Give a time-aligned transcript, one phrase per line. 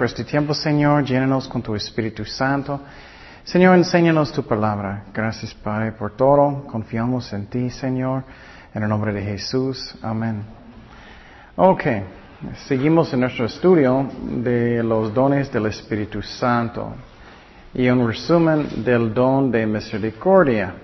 [0.00, 1.04] Por este tiempo, Señor.
[1.04, 2.80] Llénanos con tu Espíritu Santo.
[3.44, 5.04] Señor, enséñanos tu palabra.
[5.12, 6.64] Gracias, Padre, por todo.
[6.66, 8.24] Confiamos en ti, Señor.
[8.72, 9.94] En el nombre de Jesús.
[10.00, 10.42] Amén.
[11.54, 11.82] Ok.
[12.66, 14.08] Seguimos en nuestro estudio
[14.42, 16.94] de los dones del Espíritu Santo.
[17.74, 20.76] Y un resumen del don de misericordia.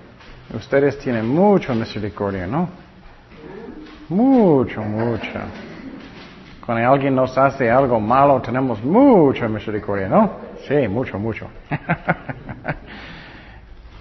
[0.54, 2.68] Ustedes tienen mucho misericordia, ¿no?
[4.10, 5.40] Mucho, mucho.
[6.66, 10.32] Cuando alguien nos hace algo malo, tenemos mucha misericordia, ¿no?
[10.66, 11.46] Sí, mucho, mucho.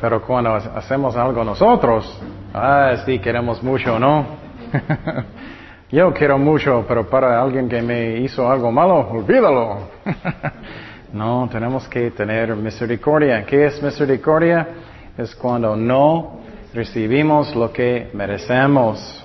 [0.02, 2.20] Pero cuando hacemos algo nosotros,
[2.56, 4.26] ah, sí, queremos mucho, ¿no?
[5.92, 9.78] Yo quiero mucho, pero para alguien que me hizo algo malo, olvídalo.
[11.14, 13.46] no, tenemos que tener misericordia.
[13.46, 14.68] ¿Qué es misericordia?
[15.16, 16.40] Es cuando no
[16.74, 19.25] recibimos lo que merecemos.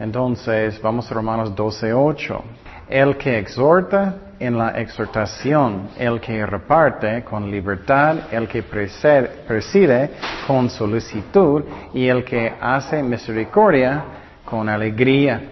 [0.00, 2.40] Entonces, vamos a Romanos 12.8.
[2.88, 10.10] El que exhorta en la exhortación, el que reparte con libertad, el que preside
[10.46, 14.02] con solicitud y el que hace misericordia
[14.42, 15.42] con alegría.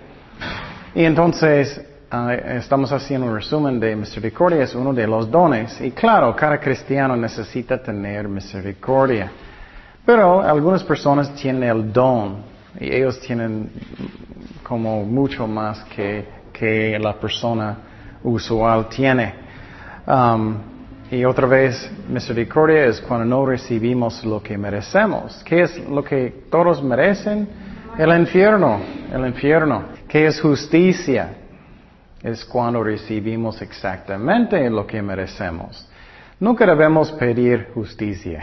[0.94, 5.78] Y entonces, ah, estamos haciendo un resumen de misericordia, es uno de los dones.
[5.82, 9.30] Y claro, cada cristiano necesita tener misericordia.
[10.06, 13.70] Pero algunas personas tienen el don y ellos tienen
[14.62, 17.76] como mucho más que, que la persona
[18.22, 19.34] usual tiene.
[20.06, 20.56] Um,
[21.10, 25.42] y otra vez, misericordia es cuando no recibimos lo que merecemos.
[25.44, 27.48] ¿Qué es lo que todos merecen?
[27.98, 28.80] El infierno,
[29.12, 29.84] el infierno.
[30.06, 31.30] ¿Qué es justicia?
[32.22, 35.88] Es cuando recibimos exactamente lo que merecemos.
[36.38, 38.40] Nunca debemos pedir justicia.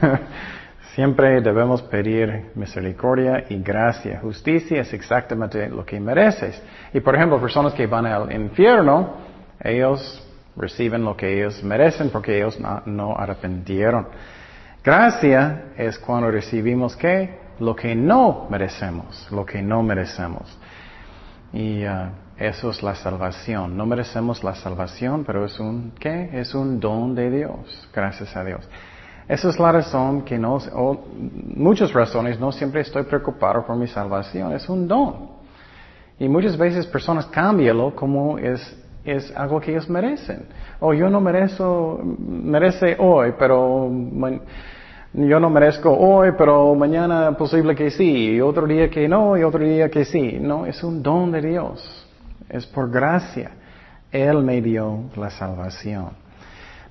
[0.98, 4.18] Siempre debemos pedir misericordia y gracia.
[4.20, 6.60] Justicia es exactamente lo que mereces.
[6.92, 9.14] Y por ejemplo, personas que van al infierno,
[9.60, 10.20] ellos
[10.56, 14.08] reciben lo que ellos merecen porque ellos no, arrepentieron.
[14.82, 17.38] Gracia es cuando recibimos qué?
[17.60, 20.58] Lo que no merecemos, lo que no merecemos.
[21.52, 23.76] Y uh, eso es la salvación.
[23.76, 26.28] No merecemos la salvación, pero es un, ¿qué?
[26.32, 27.88] Es un don de Dios.
[27.94, 28.68] Gracias a Dios.
[29.28, 30.58] Esa es la razón que no,
[31.54, 35.38] muchas razones, no siempre estoy preocupado por mi salvación, es un don.
[36.18, 38.60] Y muchas veces personas cambianlo como es,
[39.04, 40.46] es algo que ellos merecen.
[40.80, 43.90] O yo no merezco, merece hoy, pero
[45.12, 49.62] yo no merezco hoy, pero mañana posible que sí, otro día que no, y otro
[49.62, 50.38] día que sí.
[50.40, 52.06] No, es un don de Dios.
[52.48, 53.50] Es por gracia.
[54.10, 56.27] Él me dio la salvación.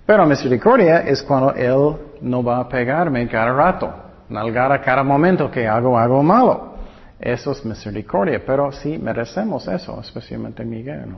[0.07, 3.93] Pero misericordia es cuando Él no va a pegarme cada rato,
[4.29, 6.75] nalgar a cada momento que hago algo malo.
[7.19, 11.17] Eso es misericordia, pero sí merecemos eso, especialmente Miguel.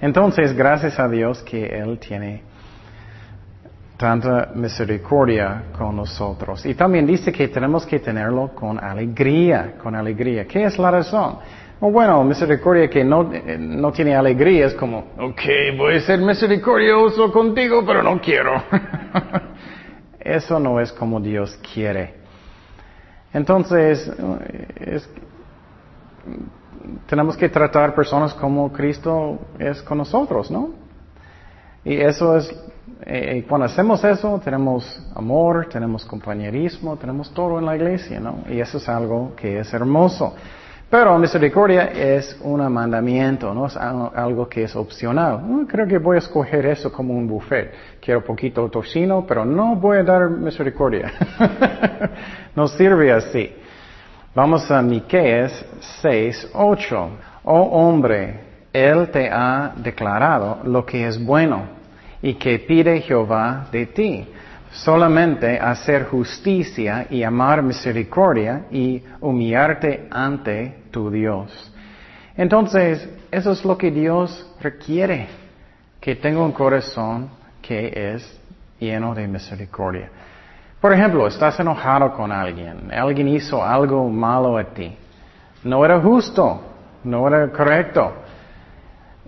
[0.00, 2.44] Entonces, gracias a Dios que Él tiene
[3.96, 6.64] tanta misericordia con nosotros.
[6.66, 10.46] Y también dice que tenemos que tenerlo con alegría, con alegría.
[10.46, 11.38] ¿Qué es la razón?
[11.82, 15.40] O bueno, misericordia que no, no tiene alegría es como, ok,
[15.78, 18.52] voy a ser misericordioso contigo, pero no quiero.
[20.20, 22.20] Eso no es como Dios quiere.
[23.32, 24.12] Entonces,
[27.06, 30.70] tenemos que tratar personas como Cristo es con nosotros, ¿no?
[31.84, 32.54] Y eso es,
[33.06, 38.44] eh, cuando hacemos eso, tenemos amor, tenemos compañerismo, tenemos todo en la iglesia, ¿no?
[38.50, 40.34] Y eso es algo que es hermoso.
[40.90, 45.40] Pero misericordia es un mandamiento, no es algo que es opcional.
[45.68, 47.72] creo que voy a escoger eso como un buffet.
[48.00, 51.12] Quiero poquito tocino, pero no voy a dar misericordia.
[52.56, 53.54] no sirve así.
[54.34, 55.64] Vamos a Miqueas
[56.02, 57.10] 6, 8.
[57.44, 58.40] Oh hombre,
[58.72, 61.62] Él te ha declarado lo que es bueno
[62.20, 64.26] y que pide Jehová de ti
[64.72, 71.72] solamente hacer justicia y amar misericordia y humillarte ante tu Dios.
[72.36, 75.28] Entonces, eso es lo que Dios requiere,
[76.00, 78.40] que tenga un corazón que es
[78.78, 80.10] lleno de misericordia.
[80.80, 84.96] Por ejemplo, estás enojado con alguien, alguien hizo algo malo a ti,
[85.64, 86.62] no era justo,
[87.04, 88.14] no era correcto.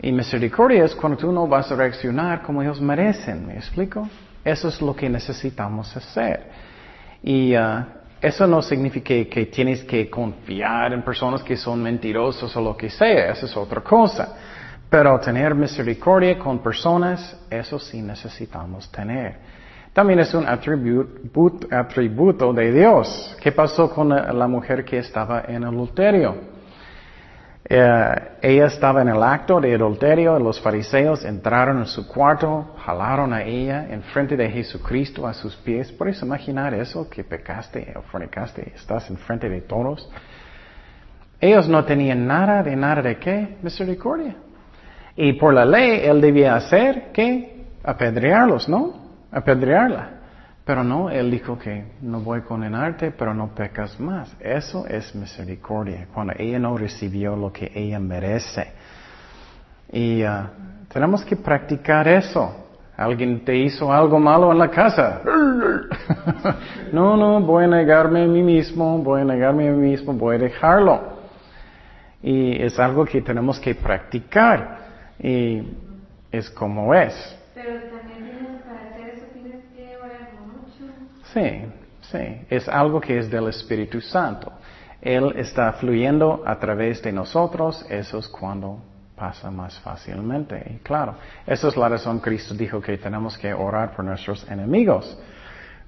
[0.01, 4.09] Y misericordia es cuando tú no vas a reaccionar como ellos merecen, ¿me explico?
[4.45, 6.47] Eso es lo que necesitamos hacer.
[7.23, 7.85] Y uh,
[8.23, 12.89] eso no significa que, tienes que confiar en personas que son mentirosos o lo que
[12.89, 14.37] sea, eso es otra cosa.
[14.89, 19.39] Pero tener misericordia con personas, eso sí necesitamos tener.
[19.93, 21.67] También es un atributo,
[22.53, 23.37] de Dios.
[23.43, 26.52] ¿Qué pasó con la, mujer que estaba en adulterio?
[27.65, 33.33] Eh, ella estaba en el acto de adulterio, los fariseos entraron en su cuarto, jalaron
[33.33, 35.93] a ella en frente de Jesucristo a sus pies.
[35.93, 37.09] ¿Puedes imaginar eso?
[37.09, 40.11] Que pecaste o fornicaste, estás en frente de todos.
[41.41, 43.57] Ellos no tenían nada de nada de qué?
[43.63, 44.37] Misericordia.
[45.17, 47.67] Y por la ley él debía hacer qué?
[47.85, 48.95] Apedrearlos, ¿no?
[49.31, 50.22] Apedrearla.
[50.65, 54.35] Pero no, él dijo que no voy a condenarte, pero no pecas más.
[54.39, 58.71] Eso es misericordia, cuando ella no recibió lo que ella merece.
[59.91, 60.47] Y uh,
[60.89, 62.63] tenemos que practicar eso.
[62.97, 65.21] Alguien te hizo algo malo en la casa.
[66.93, 70.37] no, no, voy a negarme a mí mismo, voy a negarme a mí mismo, voy
[70.37, 71.01] a dejarlo.
[72.23, 74.79] Y es algo que tenemos que practicar.
[75.19, 75.63] Y
[76.31, 77.13] es como es.
[81.33, 81.65] Sí,
[82.11, 84.53] sí, es algo que es del Espíritu Santo.
[85.01, 88.81] Él está fluyendo a través de nosotros, eso es cuando
[89.17, 90.63] pasa más fácilmente.
[90.75, 95.19] Y claro, esa es la razón Cristo dijo que tenemos que orar por nuestros enemigos,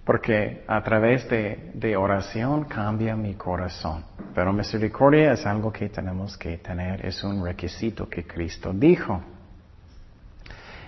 [0.05, 4.05] porque a través de, de oración cambia mi corazón.
[4.35, 9.20] Pero misericordia es algo que tenemos que tener, es un requisito que Cristo dijo.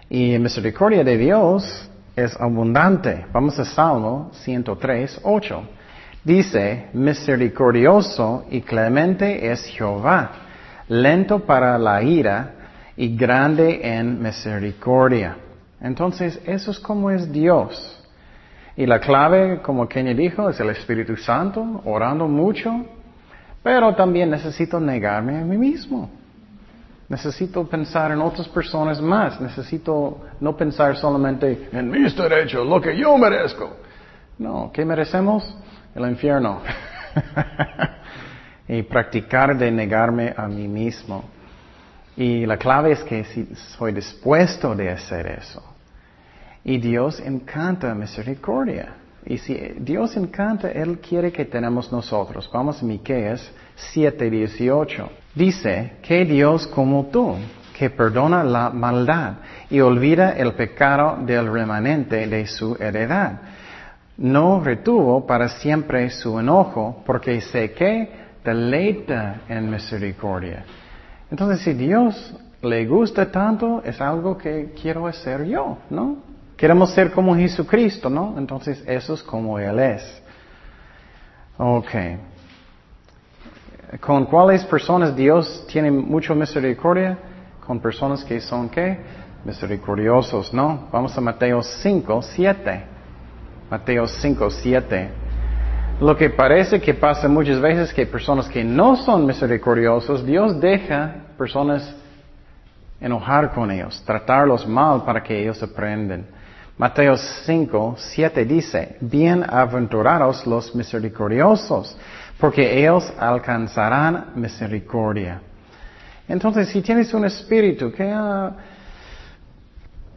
[0.09, 3.27] Y misericordia de Dios es abundante.
[3.33, 5.63] Vamos a Salmo 103, 8.
[6.25, 10.31] Dice, misericordioso y clemente es Jehová,
[10.89, 12.53] lento para la ira
[12.97, 15.37] y grande en misericordia.
[15.81, 17.93] Entonces, eso es como es Dios.
[18.77, 22.73] Y la clave, como Kenny dijo, es el Espíritu Santo, orando mucho,
[23.63, 26.11] pero también necesito negarme a mí mismo.
[27.09, 29.41] Necesito pensar en otras personas más.
[29.41, 33.77] Necesito no pensar solamente en mis derechos, lo que yo merezco.
[34.39, 35.57] No, ¿qué merecemos?
[35.95, 36.61] El infierno.
[38.69, 41.25] y practicar de negarme a mí mismo.
[42.17, 45.63] Y la clave es que si soy dispuesto de hacer eso.
[46.65, 48.95] Y Dios encanta misericordia.
[49.25, 52.51] Y si Dios encanta, Él quiere que tenemos nosotros.
[52.53, 53.49] Vamos a Miqueas
[53.95, 55.09] 7:18.
[55.37, 57.37] Dice que Dios como tú,
[57.77, 59.35] que perdona la maldad
[59.69, 63.33] y olvida el pecado del remanente de su heredad.
[64.17, 68.09] No retuvo para siempre su enojo, porque sé que
[68.43, 70.65] deleita en misericordia.
[71.31, 76.17] Entonces, si Dios le gusta tanto, es algo que quiero hacer yo, ¿no?
[76.57, 78.37] Queremos ser como Jesucristo, ¿no?
[78.39, 80.23] Entonces eso es como Él es.
[81.59, 81.91] Ok.
[84.01, 87.17] ¿Con cuáles personas Dios tiene mucha misericordia?
[87.65, 88.99] Con personas que son qué?
[89.45, 90.89] Misericordiosos, ¿no?
[90.91, 92.85] Vamos a Mateo 5, 7.
[93.71, 95.11] Mateo 5, 7.
[96.01, 101.15] Lo que parece que pasa muchas veces que personas que no son misericordiosos, Dios deja
[101.39, 101.95] personas
[103.01, 106.27] enojar con ellos, tratarlos mal para que ellos aprendan.
[106.77, 111.97] Mateo 5, 7 dice, bienaventurados los misericordiosos,
[112.39, 115.41] porque ellos alcanzarán misericordia.
[116.29, 118.53] Entonces, si tienes un espíritu que ah,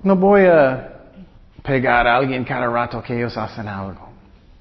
[0.03, 0.89] no voy a
[1.63, 4.10] pegar a alguien cada rato que ellos hacen algo,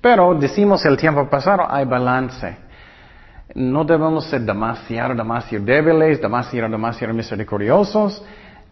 [0.00, 2.56] pero decimos el tiempo pasado hay balance.
[3.54, 8.22] No debemos ser demasiado, demasiado débiles, demasiado, demasiado misericordiosos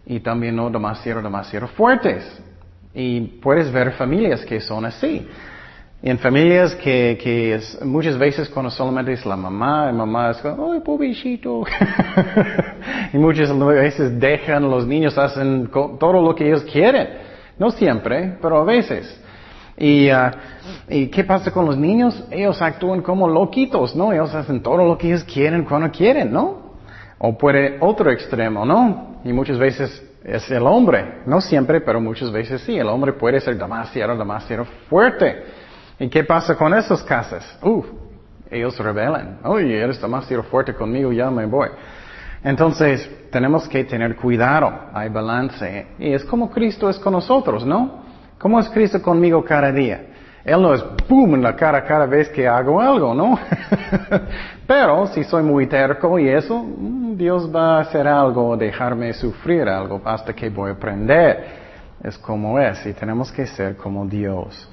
[0.05, 2.41] y también no demasiado, demasiado fuertes.
[2.95, 5.27] Y puedes ver familias que son así.
[6.03, 10.73] En familias que, que muchas veces cuando solamente es la mamá, la mamá es como,
[10.73, 11.65] ¡ay, pobrecito!
[13.13, 17.09] y muchas veces dejan, los niños hacen todo lo que ellos quieren.
[17.59, 19.23] No siempre, pero a veces.
[19.79, 20.31] Y, uh,
[20.89, 22.25] ¿Y qué pasa con los niños?
[22.31, 24.13] Ellos actúan como loquitos, ¿no?
[24.13, 26.77] Ellos hacen todo lo que ellos quieren cuando quieren, ¿no?
[27.19, 29.21] O puede otro extremo, ¿no?
[29.25, 31.23] Y muchas veces es el hombre.
[31.27, 32.77] No siempre, pero muchas veces sí.
[32.77, 35.43] El hombre puede ser demasiado, demasiado fuerte.
[35.99, 37.43] ¿Y qué pasa con esos casos?
[37.63, 37.85] Uh,
[38.51, 39.39] ellos rebelan.
[39.45, 41.69] Oye, eres demasiado fuerte conmigo, ya me voy.
[42.45, 44.73] Entonces, tenemos que tener cuidado.
[44.93, 45.87] Hay balance.
[45.99, 48.05] Y es como Cristo es con nosotros, ¿no?
[48.39, 50.07] ¿Cómo es Cristo conmigo cada día?
[50.45, 53.37] Él no es boom en la cara cada vez que hago algo, ¿no?
[54.67, 59.69] Pero si soy muy terco y eso, mm, Dios va a hacer algo, dejarme sufrir
[59.69, 61.47] algo hasta que voy a aprender.
[62.01, 64.69] Es como es y tenemos que ser como Dios.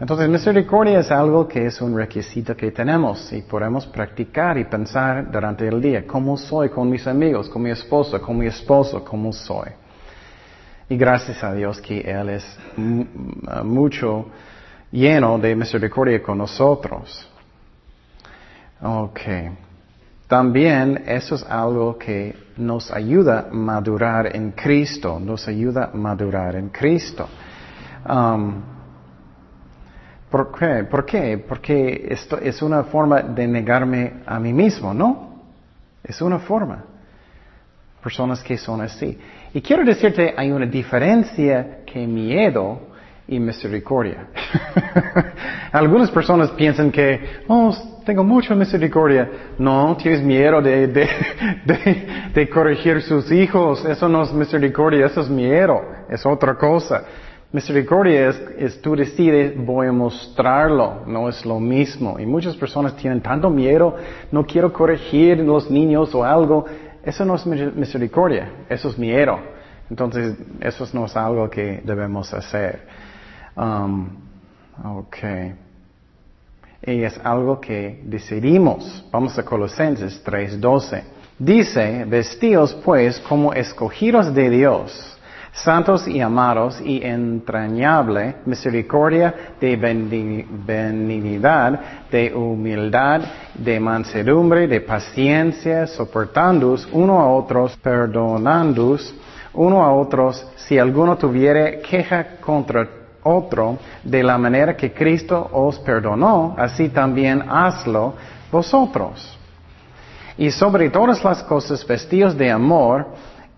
[0.00, 5.30] Entonces, misericordia es algo que es un requisito que tenemos y podemos practicar y pensar
[5.30, 6.06] durante el día.
[6.06, 9.04] ¿Cómo soy con mis amigos, con mi esposa, con mi esposo?
[9.04, 9.68] ¿Cómo soy?
[10.88, 12.58] Y gracias a Dios que Él es
[13.62, 14.24] mucho
[14.90, 17.28] lleno de misericordia con nosotros.
[18.82, 19.20] Ok.
[20.26, 26.56] también eso es algo que nos ayuda a madurar en Cristo, nos ayuda a madurar
[26.56, 27.28] en Cristo.
[28.08, 28.79] Um,
[30.30, 30.84] ¿Por qué?
[30.84, 31.44] ¿Por qué?
[31.46, 35.40] Porque esto es una forma de negarme a mí mismo, ¿no?
[36.04, 36.84] Es una forma.
[38.02, 39.18] Personas que son así.
[39.52, 42.90] Y quiero decirte, hay una diferencia que miedo
[43.26, 44.28] y misericordia.
[45.72, 47.74] Algunas personas piensan que, oh,
[48.06, 49.28] tengo mucha misericordia.
[49.58, 51.08] No, tienes miedo de, de,
[51.64, 53.84] de, de corregir sus hijos.
[53.84, 55.80] Eso no es misericordia, eso es miedo.
[56.08, 57.04] Es otra cosa.
[57.52, 62.16] Misericordia es, es, tú decides, voy a mostrarlo, no es lo mismo.
[62.20, 63.96] Y muchas personas tienen tanto miedo,
[64.30, 66.64] no quiero corregir los niños o algo.
[67.02, 69.36] Eso no es misericordia, eso es miedo.
[69.88, 72.86] Entonces, eso no es algo que debemos hacer.
[73.56, 74.10] Um,
[74.84, 75.16] ok.
[76.86, 79.04] Y es algo que decidimos.
[79.10, 81.02] Vamos a Colosenses 3:12.
[81.36, 85.09] Dice, vestidos pues como escogidos de Dios
[85.52, 89.76] santos y amados y entrañable misericordia de
[90.66, 91.80] benignidad,
[92.10, 93.22] de humildad,
[93.54, 99.14] de mansedumbre, de paciencia, soportándoos uno a otros, perdonándoos
[99.52, 102.88] uno a otros, si alguno tuviere queja contra
[103.22, 108.14] otro, de la manera que Cristo os perdonó, así también hazlo
[108.50, 109.36] vosotros.
[110.38, 113.08] Y sobre todas las cosas vestidos de amor,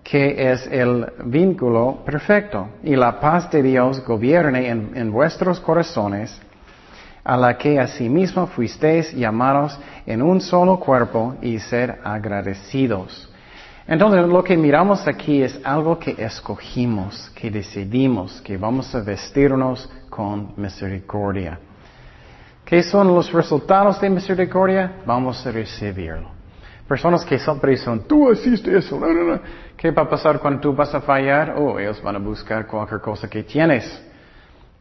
[0.03, 2.69] que es el vínculo perfecto.
[2.83, 6.41] Y la paz de Dios gobierne en, vuestros corazones,
[7.25, 13.29] a la que asimismo fuisteis llamados en un solo cuerpo y ser agradecidos.
[13.87, 19.89] Entonces lo que miramos aquí es algo que escogimos, que decidimos, que vamos a vestirnos
[20.09, 21.59] con misericordia.
[22.65, 24.93] ¿Qué son los resultados de misericordia?
[25.05, 26.42] Vamos a recibirlo.
[26.89, 29.01] Personas que siempre dicen, tú hiciste eso,
[29.77, 31.55] ¿Qué va a pasar cuando tú vas a fallar?
[31.57, 33.85] Oh, ellos van a buscar cualquier cosa que tienes.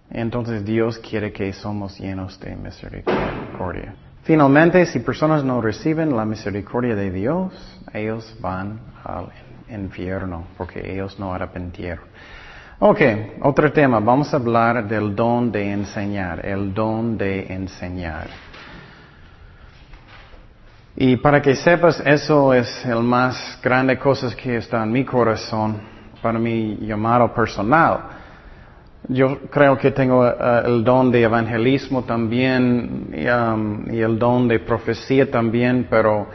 [0.10, 3.96] Entonces Dios quiere que somos llenos de misericordia.
[4.24, 9.30] Finalmente, si personas no reciben la misericordia de Dios, ellos van al
[9.70, 12.06] infierno porque ellos no arrepintieron.
[12.80, 13.00] Ok,
[13.44, 14.00] otro tema.
[14.00, 18.28] Vamos a hablar del don de enseñar, el don de enseñar.
[20.96, 25.78] Y para que sepas, eso es el más grande cosa que está en mi corazón,
[26.22, 28.00] para mi llamado personal.
[29.08, 30.34] Yo creo que tengo eh,
[30.66, 36.28] el don de evangelismo también um, y el don de profecía también, pero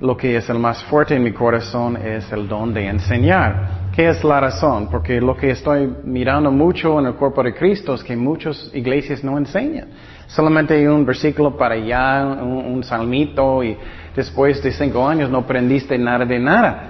[0.00, 3.90] lo que es el más fuerte en mi corazón es el don de enseñar.
[3.94, 4.88] ¿Qué es la razón?
[4.90, 9.22] Porque lo que estoy mirando mucho en el cuerpo de Cristo es que muchas iglesias
[9.22, 9.88] no enseñan.
[10.28, 13.76] Solamente un versículo para allá, un, salmito, y
[14.14, 16.82] después de cinco años no aprendiste nada de nada.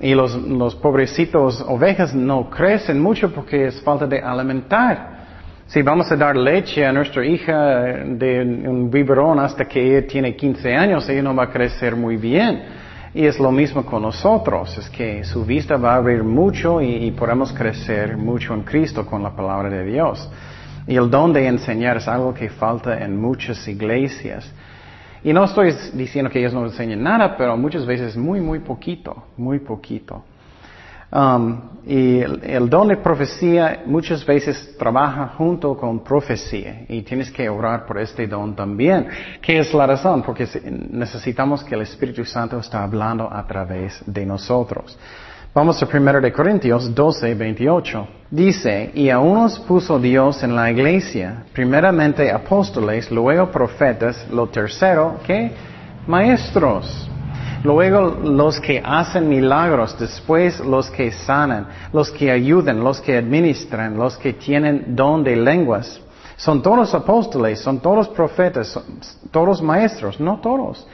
[0.00, 5.14] Y los, los pobrecitos ovejas no crecen mucho porque es falta de alimentar.
[5.66, 7.54] Si vamos a dar leche a nuestra hija
[8.04, 12.18] de un biberón hasta que ella tiene 15 años, ella no va a crecer muy
[12.18, 12.64] bien.
[13.14, 17.10] Y es lo mismo con nosotros, es que su vista va a abrir mucho y
[17.12, 20.28] podemos crecer mucho en Cristo con la palabra de Dios.
[20.86, 24.50] Y el don de enseñar es algo que falta en muchas iglesias.
[25.22, 29.24] Y no estoy diciendo que ellos no enseñen nada, pero muchas veces muy, muy poquito,
[29.36, 30.22] muy poquito.
[31.10, 37.48] Um, y el, don de profecía muchas veces trabaja junto con profecía y tienes que
[37.48, 39.06] orar por este don también.
[39.40, 40.22] ¿Qué es la razón?
[40.22, 40.48] Porque
[40.90, 44.98] necesitamos que el Espíritu Santo está hablando a través de nosotros.
[45.54, 48.08] Vamos a 1 de Corintios 12, 28.
[48.28, 55.20] Dice, y a unos puso Dios en la iglesia, primeramente apóstoles, luego profetas, lo tercero,
[55.24, 55.52] ¿qué?
[56.08, 57.08] Maestros.
[57.62, 63.96] Luego los que hacen milagros, después los que sanan, los que ayudan, los que administran,
[63.96, 66.00] los que tienen don de lenguas.
[66.36, 68.82] Son todos apóstoles, son todos profetas, son
[69.30, 70.84] todos maestros, no todos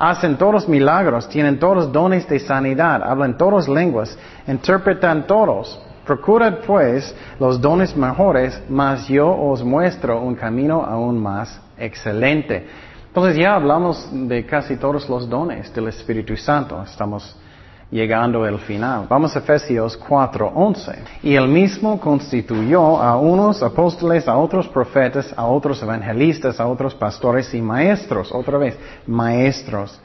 [0.00, 5.78] hacen todos milagros, tienen todos dones de sanidad, hablan todas lenguas, interpretan todos.
[6.06, 12.66] Procurad pues los dones mejores, mas yo os muestro un camino aún más excelente.
[13.08, 16.82] Entonces ya hablamos de casi todos los dones del Espíritu Santo.
[16.82, 17.36] Estamos
[17.90, 19.06] llegando al final.
[19.08, 20.98] Vamos a Efesios 4:11.
[21.22, 26.94] Y él mismo constituyó a unos apóstoles, a otros profetas, a otros evangelistas, a otros
[26.94, 28.32] pastores y maestros.
[28.32, 30.00] Otra vez, maestros.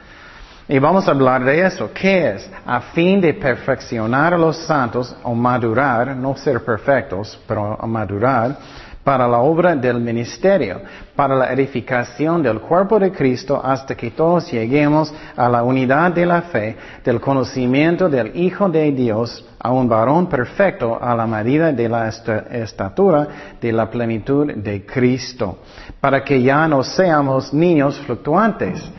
[0.67, 1.91] Y vamos a hablar de eso.
[1.93, 2.49] ¿Qué es?
[2.65, 8.57] A fin de perfeccionar a los santos o madurar, no ser perfectos, pero madurar,
[9.05, 10.81] para la obra del ministerio,
[11.15, 16.25] para la edificación del cuerpo de Cristo hasta que todos lleguemos a la unidad de
[16.25, 21.71] la fe, del conocimiento del Hijo de Dios, a un varón perfecto a la medida
[21.71, 23.27] de la estatura
[23.61, 25.59] de la plenitud de Cristo,
[26.01, 28.91] para que ya no seamos niños fluctuantes.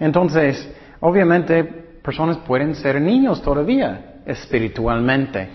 [0.00, 1.62] Entonces, obviamente,
[2.02, 5.48] personas pueden ser niños todavía espiritualmente.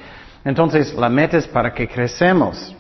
[0.46, 2.78] Entonces, la meta es para que crecemos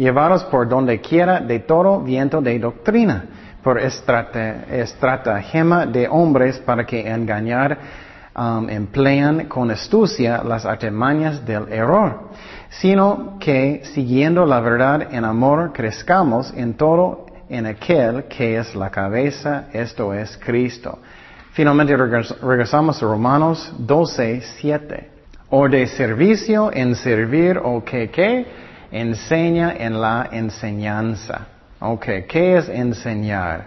[0.00, 3.26] llevados por donde quiera de todo viento de doctrina,
[3.62, 7.76] por estratagema de hombres para que engañar
[8.34, 12.30] um, emplean con astucia las artimañas del error,
[12.70, 18.88] sino que siguiendo la verdad en amor crezcamos en todo en aquel que es la
[18.88, 20.98] cabeza, esto es Cristo.
[21.52, 25.10] Finalmente regresamos a Romanos 12, 7.
[25.50, 31.46] O de servicio en servir o que qué enseña en la enseñanza.
[31.80, 33.66] Ok, ¿qué es enseñar?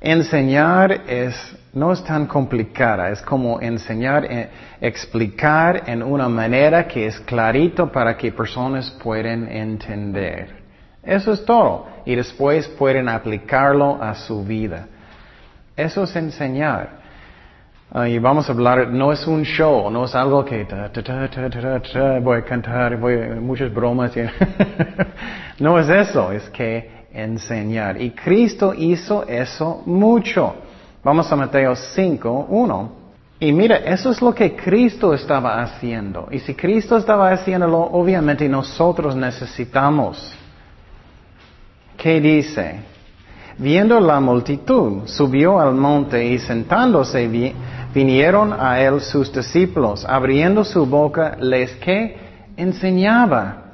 [0.00, 1.36] Enseñar es,
[1.74, 4.48] no es tan complicada, es como enseñar, eh,
[4.80, 10.60] explicar en una manera que es clarito para que personas puedan entender.
[11.02, 11.86] Eso es todo.
[12.04, 14.86] Y después pueden aplicarlo a su vida.
[15.76, 16.99] Eso es enseñar.
[17.92, 20.64] Ah, y vamos a hablar, no es un show, no es algo que
[22.22, 24.12] voy a cantar, voy a, muchas bromas.
[25.58, 28.00] no es eso, es que enseñar.
[28.00, 30.54] Y Cristo hizo eso mucho.
[31.02, 32.92] Vamos a Mateo 5, 1.
[33.40, 36.28] Y mira, eso es lo que Cristo estaba haciendo.
[36.30, 40.32] Y si Cristo estaba haciéndolo, obviamente nosotros necesitamos.
[41.96, 42.80] ¿Qué dice?
[43.60, 47.28] Viendo la multitud, subió al monte y sentándose
[47.92, 52.16] vinieron a él sus discípulos, abriendo su boca, les que
[52.56, 53.64] enseñaba,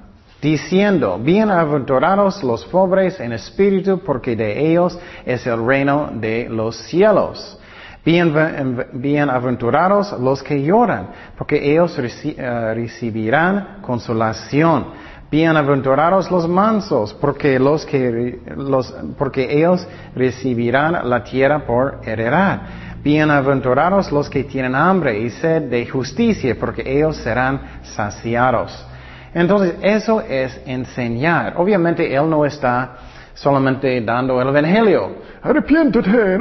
[0.43, 7.57] diciendo, bienaventurados los pobres en espíritu, porque de ellos es el reino de los cielos.
[8.05, 14.87] bienaventurados los que lloran, porque ellos eh, recibirán consolación.
[15.29, 22.63] Bienaventurados los mansos, porque los que los, porque ellos recibirán la tierra por heredad.
[23.03, 28.87] Bienaventurados los que tienen hambre y sed de justicia, porque ellos serán saciados.
[29.35, 31.55] Entonces, eso es enseñar.
[31.57, 32.97] Obviamente, Él no está
[33.35, 35.17] solamente dando el Evangelio.
[35.43, 36.39] Arrepiéntete.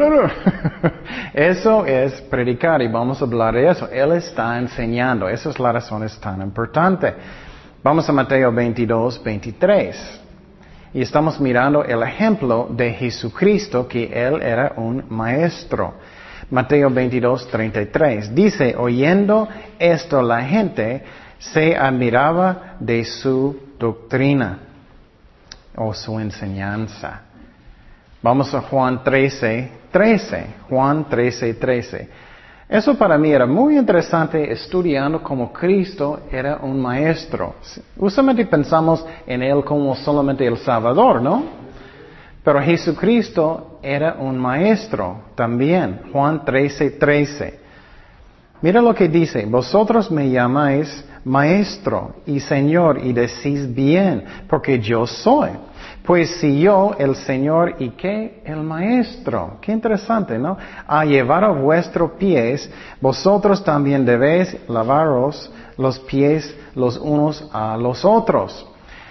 [1.34, 3.90] eso es predicar y vamos a hablar de eso.
[3.92, 5.28] Él está enseñando.
[5.28, 7.14] Esa es la razón, es tan importante.
[7.86, 10.20] Vamos a Mateo 22, 23.
[10.96, 15.94] Y estamos mirando el ejemplo de Jesucristo, que Él era un maestro.
[16.50, 18.34] Mateo 22, 33.
[18.34, 21.04] Dice, oyendo esto la gente
[21.38, 24.62] se admiraba de su doctrina
[25.76, 27.22] o su enseñanza.
[28.20, 30.48] Vamos a Juan 13, 13.
[30.70, 32.10] Juan 13, 13.
[32.68, 37.56] Eso para mí era muy interesante estudiando como Cristo era un maestro.
[37.96, 41.44] Usualmente pensamos en Él como solamente el Salvador, ¿no?
[42.44, 46.02] Pero Jesucristo era un maestro también.
[46.12, 47.60] Juan 13, 13.
[48.62, 55.06] Mira lo que dice, vosotros me llamáis maestro y señor y decís bien, porque yo
[55.06, 55.50] soy.
[56.06, 59.58] Pues si yo, el Señor, y qué, el Maestro.
[59.62, 60.58] Qué interesante, ¿no?
[60.86, 62.70] A llevar a vuestros pies,
[63.02, 68.68] vosotros también debéis lavaros los pies los unos a los otros.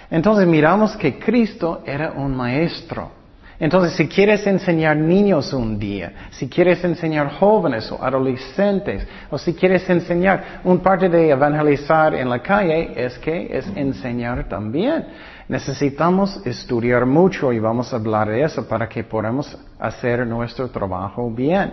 [0.09, 3.24] Entonces miramos que Cristo era un Maestro.
[3.57, 9.53] Entonces, si quieres enseñar niños un día, si quieres enseñar jóvenes o adolescentes, o si
[9.53, 15.05] quieres enseñar, un parte de evangelizar en la calle es que es enseñar también.
[15.47, 21.31] Necesitamos estudiar mucho y vamos a hablar de eso para que podamos hacer nuestro trabajo
[21.31, 21.71] bien.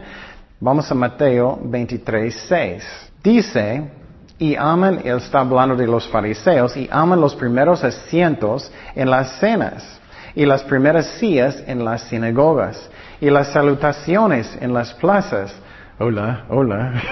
[0.61, 3.11] Vamos a Mateo 23, 6.
[3.25, 3.91] Dice,
[4.39, 9.41] y aman, él está hablando de los fariseos, y aman los primeros asientos en las
[9.41, 10.01] cenas
[10.35, 12.91] y las primeras sillas en las sinagogas
[13.21, 15.55] y las salutaciones en las plazas.
[15.99, 17.03] Hola, hola.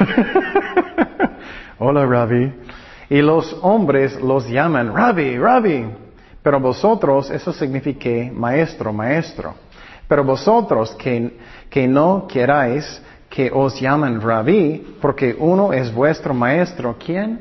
[1.78, 2.52] hola, Rabbi.
[3.10, 5.86] Y los hombres los llaman Rabbi, Rabbi.
[6.42, 9.54] Pero vosotros, eso significa maestro, maestro.
[10.08, 16.96] Pero vosotros que, que no queráis que os llamen Rabbi, porque uno es vuestro maestro,
[16.98, 17.40] ¿quién?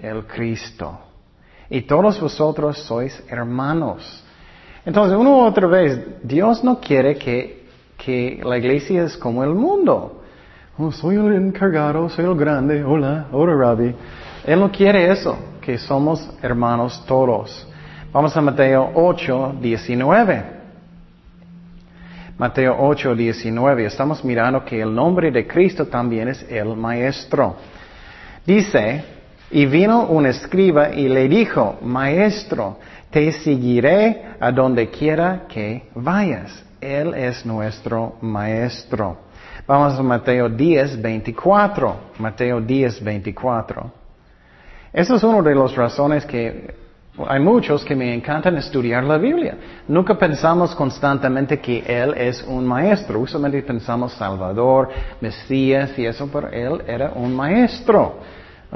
[0.00, 1.00] El Cristo.
[1.70, 4.23] Y todos vosotros sois hermanos.
[4.86, 7.64] Entonces, una u otra vez, Dios no quiere que,
[7.96, 10.20] que la iglesia es como el mundo.
[10.76, 13.94] Oh, soy el encargado, soy el grande, hola, hola Rabbi.
[14.44, 17.66] Él no quiere eso, que somos hermanos todos.
[18.12, 20.44] Vamos a Mateo 8, 19.
[22.36, 23.86] Mateo 8, 19.
[23.86, 27.56] Estamos mirando que el nombre de Cristo también es el Maestro.
[28.44, 29.04] Dice,
[29.50, 32.78] y vino un escriba y le dijo, Maestro,
[33.14, 36.64] te seguiré a donde quiera que vayas.
[36.80, 39.18] Él es nuestro Maestro.
[39.68, 41.96] Vamos a Mateo 10, 24.
[42.18, 43.92] Mateo 10, 24.
[44.92, 46.74] Esa es una de las razones que
[47.28, 49.58] hay muchos que me encantan estudiar la Biblia.
[49.86, 53.20] Nunca pensamos constantemente que Él es un maestro.
[53.20, 54.88] Usualmente pensamos Salvador,
[55.20, 58.16] Mesías y eso, pero Él era un maestro.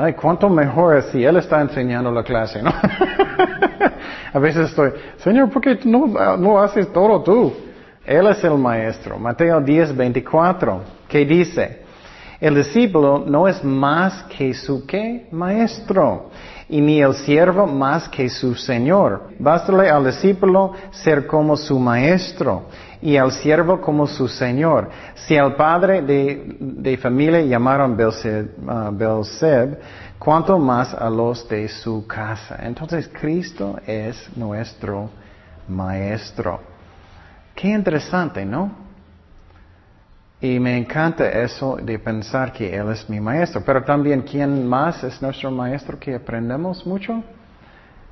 [0.01, 2.71] Ay, cuánto mejor es si Él está enseñando la clase, ¿no?
[4.33, 6.07] A veces estoy, Señor, ¿por qué no,
[6.37, 7.53] no haces todo tú?
[8.07, 9.19] Él es el maestro.
[9.19, 11.83] Mateo 10, 24, ¿qué dice?
[12.41, 15.27] El discípulo no es más que su qué?
[15.33, 16.31] Maestro
[16.69, 19.31] y ni el siervo más que su Señor.
[19.41, 22.67] Bástale al discípulo ser como su maestro
[23.01, 24.91] y al siervo como su Señor.
[25.15, 29.79] Si al padre de, familia llamaron uh, Belzeb,
[30.19, 32.59] cuanto más a los de su casa.
[32.61, 35.11] Entonces Cristo es nuestro
[35.69, 36.61] maestro.
[37.55, 38.89] Qué interesante, ¿no?
[40.41, 43.63] Y me encanta eso de pensar que Él es mi maestro.
[43.65, 47.23] Pero también, ¿quién más es nuestro maestro que aprendemos mucho?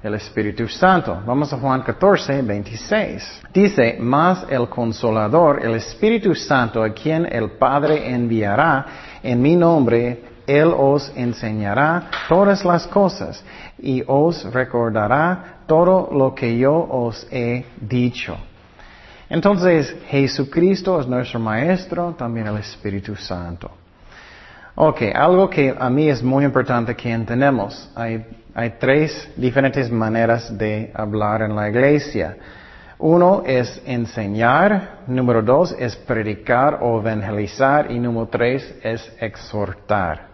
[0.07, 1.21] El Espíritu Santo.
[1.27, 3.42] Vamos a Juan 14, 26.
[3.53, 8.87] Dice, más el consolador, el Espíritu Santo, a quien el Padre enviará
[9.21, 13.45] en mi nombre, Él os enseñará todas las cosas
[13.81, 18.37] y os recordará todo lo que yo os he dicho.
[19.29, 23.73] Entonces, Jesucristo es nuestro Maestro, también el Espíritu Santo.
[24.77, 27.90] Ok, algo que a mí es muy importante que entendamos.
[27.97, 28.25] Hay,
[28.59, 32.38] hay tres diferentes maneras de hablar en la iglesia.
[32.99, 40.29] Uno es enseñar, número dos es predicar o evangelizar y número tres es exhortar.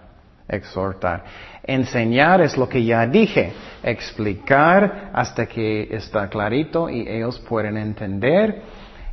[0.47, 1.25] Exhortar.
[1.65, 8.63] Enseñar es lo que ya dije, explicar hasta que está clarito y ellos pueden entender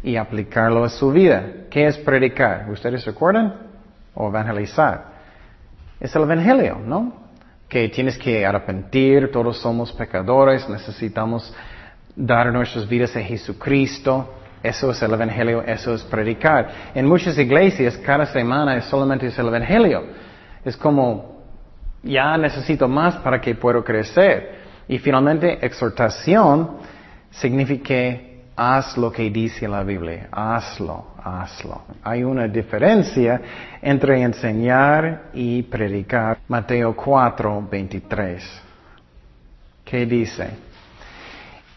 [0.04, 1.44] y aplicarlo a su vida.
[1.72, 2.70] ¿Qué es predicar?
[2.70, 3.56] ¿Ustedes recuerdan?
[4.14, 5.06] O evangelizar.
[6.00, 7.29] Es el evangelio, ¿no?
[7.70, 11.54] Que tienes que arrepentir, todos somos pecadores, necesitamos
[12.16, 14.34] dar nuestras vidas a Jesucristo.
[14.62, 16.92] Eso es el evangelio, eso es predicar.
[16.94, 20.04] En muchas iglesias, cada semana es solamente es el evangelio.
[20.66, 21.44] Es como,
[22.04, 24.60] ya necesito más para que pueda crecer.
[24.88, 26.78] Y finalmente, exhortación
[27.30, 27.94] significa
[28.60, 31.84] haz lo que dice la Biblia, hazlo, hazlo.
[32.04, 33.42] Hay una diferencia
[33.82, 36.40] entre enseñar y predicar.
[36.50, 38.62] Mateo 4, 23.
[39.86, 40.50] ¿Qué dice?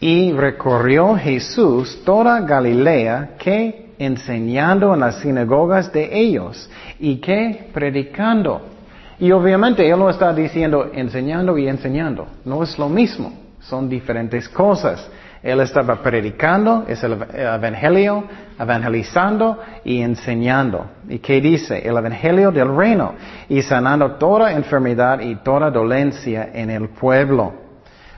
[0.01, 6.69] Y recorrió Jesús toda Galilea que enseñando en las sinagogas de ellos
[6.99, 8.61] y que predicando.
[9.19, 12.27] Y obviamente Él no está diciendo enseñando y enseñando.
[12.43, 13.31] No es lo mismo.
[13.61, 15.09] Son diferentes cosas.
[15.43, 18.23] Él estaba predicando, es el evangelio,
[18.57, 20.85] evangelizando y enseñando.
[21.09, 21.85] ¿Y qué dice?
[21.85, 23.13] El evangelio del reino
[23.49, 27.51] y sanando toda enfermedad y toda dolencia en el pueblo.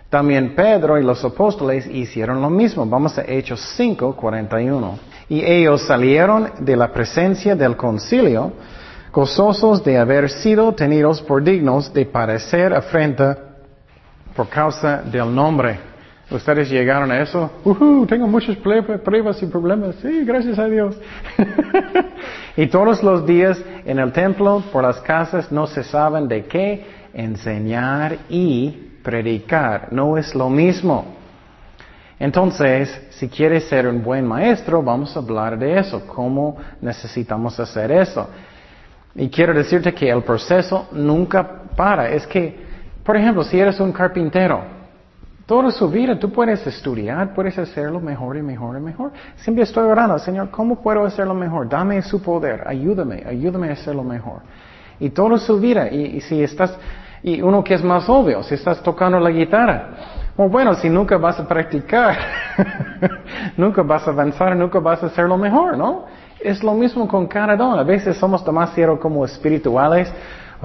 [0.07, 2.85] También Pedro y los apóstoles hicieron lo mismo.
[2.85, 4.99] Vamos a Hechos 5, 41.
[5.27, 8.53] Y ellos salieron de la presencia del concilio,
[9.11, 13.35] gozosos de haber sido tenidos por dignos de padecer afrenta
[14.35, 15.94] por causa del nombre
[16.29, 17.51] ¿Ustedes llegaron a eso?
[17.63, 19.95] Uh tengo muchas pruebas y problemas.
[20.01, 20.97] Sí, gracias a Dios.
[22.57, 26.83] y todos los días en el templo, por las casas, no se saben de qué
[27.13, 28.71] enseñar y
[29.03, 29.89] predicar.
[29.91, 31.15] No es lo mismo.
[32.17, 37.91] Entonces, si quieres ser un buen maestro, vamos a hablar de eso, cómo necesitamos hacer
[37.91, 38.27] eso.
[39.13, 42.09] Y quiero decirte que el proceso nunca para.
[42.09, 42.65] Es que,
[43.03, 44.74] por ejemplo, si eres un carpintero,
[45.45, 49.11] Toda su vida tú puedes estudiar, puedes hacerlo mejor y mejor y mejor.
[49.35, 51.69] Siempre estoy orando, Señor, ¿cómo puedo hacerlo mejor?
[51.69, 54.41] Dame su poder, ayúdame, ayúdame a hacerlo mejor.
[54.99, 56.75] Y toda su vida, y, si estás,
[57.21, 59.89] y uno que es más obvio, si estás tocando la guitarra,
[60.35, 62.17] o bueno, si nunca vas a practicar,
[63.57, 66.05] nunca vas a avanzar, nunca vas a hacerlo mejor, ¿no?
[66.39, 67.77] Es lo mismo con cada don.
[67.77, 70.11] A veces somos demasiado como espirituales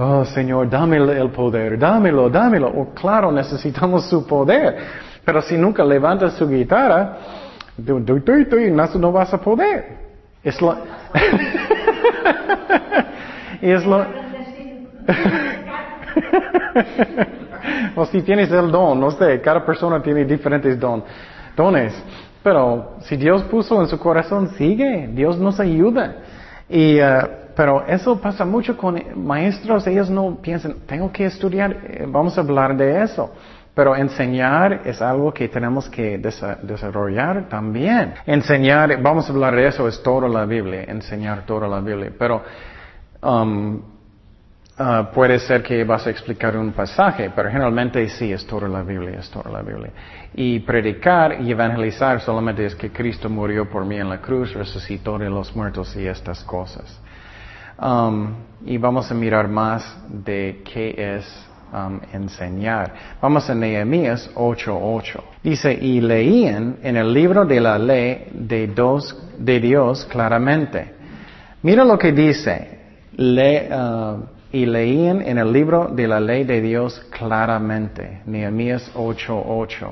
[0.01, 2.67] oh Señor, dame el poder, dámelo, dámelo.
[2.67, 4.77] Oh, claro, necesitamos su poder.
[5.23, 7.17] Pero si nunca levantas su guitarra,
[7.77, 10.01] no vas a poder.
[10.43, 10.75] Es lo...
[13.61, 14.01] es lo...
[17.95, 21.03] o si tienes el don, no sé, cada persona tiene diferentes don,
[21.55, 21.93] dones.
[22.43, 26.15] Pero si Dios puso en su corazón, sigue, Dios nos ayuda.
[26.67, 32.05] Y, uh, pero eso pasa mucho con maestros, ellos no piensan, tengo que estudiar, eh,
[32.07, 33.31] vamos a hablar de eso.
[33.73, 38.15] Pero enseñar es algo que tenemos que desarrollar también.
[38.25, 42.11] Enseñar, vamos a hablar de eso, es toda la Biblia, enseñar toda la Biblia.
[42.19, 42.43] Pero
[43.21, 48.67] um, uh, puede ser que vas a explicar un pasaje, pero generalmente sí, es toda
[48.67, 49.91] la Biblia, es toda la Biblia.
[50.33, 55.17] Y predicar y evangelizar solamente es que Cristo murió por mí en la cruz, resucitó
[55.17, 56.99] de los muertos y estas cosas.
[57.81, 62.93] Um, y vamos a mirar más de qué es um, enseñar.
[63.19, 65.19] Vamos a Nehemías 8:8.
[65.41, 70.93] Dice, y leían en el libro de la ley de, dos, de Dios claramente.
[71.63, 72.79] Mira lo que dice.
[73.17, 78.21] Uh, y leían en el libro de la ley de Dios claramente.
[78.27, 79.91] Nehemías 8:8.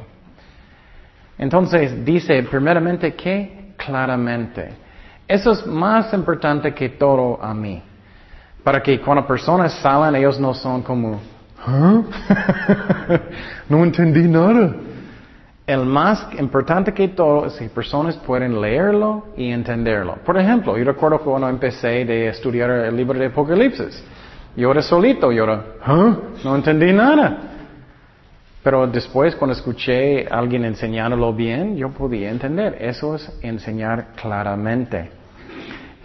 [1.39, 4.88] Entonces dice primeramente que claramente.
[5.29, 7.79] Eso es más importante que todo a mí.
[8.63, 11.21] Para que cuando personas salen, ellos no son como,
[11.63, 12.01] ¿Ah?
[13.69, 14.73] no entendí nada.
[15.67, 20.15] El más importante que todo es que personas pueden leerlo y entenderlo.
[20.25, 24.03] Por ejemplo, yo recuerdo cuando empecé de estudiar el libro de Apocalipsis.
[24.55, 26.15] Yo era solito, yo era, ¿Ah?
[26.43, 27.37] no entendí nada.
[28.63, 32.77] Pero después, cuando escuché a alguien enseñándolo bien, yo podía entender.
[32.81, 35.18] Eso es enseñar claramente.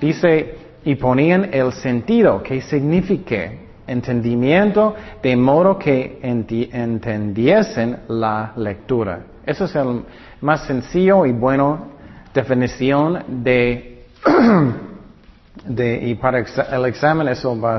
[0.05, 3.53] Dice, y ponían el sentido, que significa
[3.87, 9.21] entendimiento, de modo que entendiesen la lectura.
[9.47, 10.03] Eso es el
[10.43, 11.87] más sencillo y bueno
[12.35, 14.05] definición de,
[16.03, 17.77] y para el examen eso va,